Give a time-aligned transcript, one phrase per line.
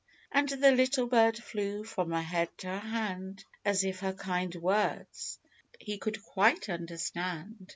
[0.31, 4.55] And the little bird flew from her head to her hand, As if her kind
[4.55, 5.37] words
[5.79, 7.69] he could quite understand.